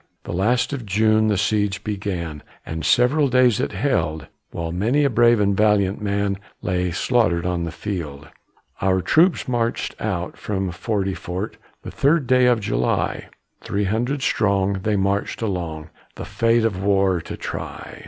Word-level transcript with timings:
The 0.23 0.33
last 0.33 0.73
of 0.73 0.83
June 0.83 1.27
the 1.27 1.37
siege 1.37 1.83
began, 1.83 2.41
And 2.65 2.83
several 2.83 3.27
days 3.27 3.59
it 3.59 3.71
held, 3.71 4.25
While 4.49 4.71
many 4.71 5.03
a 5.03 5.11
brave 5.11 5.39
and 5.39 5.55
valiant 5.55 6.01
man 6.01 6.39
Lay 6.63 6.89
slaughtered 6.89 7.45
on 7.45 7.65
the 7.65 7.71
field. 7.71 8.27
Our 8.81 9.03
troops 9.03 9.47
marched 9.47 9.95
out 9.99 10.37
from 10.37 10.71
Forty 10.71 11.13
Fort 11.13 11.57
The 11.83 11.91
third 11.91 12.25
day 12.25 12.47
of 12.47 12.59
July, 12.59 13.29
Three 13.61 13.83
hundred 13.83 14.23
strong, 14.23 14.79
they 14.81 14.95
marched 14.95 15.39
along, 15.43 15.91
The 16.15 16.25
fate 16.25 16.65
of 16.65 16.81
war 16.81 17.21
to 17.21 17.37
try. 17.37 17.99